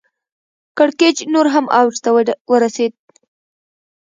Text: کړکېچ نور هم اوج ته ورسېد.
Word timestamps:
کړکېچ 0.77 1.17
نور 1.33 1.47
هم 1.53 1.65
اوج 1.79 1.95
ته 2.03 2.09
ورسېد. 2.51 2.93